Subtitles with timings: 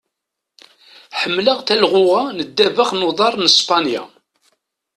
[1.19, 4.03] Ḥemmleɣ talɣuɣa n ddabex n uḍar n Spanya.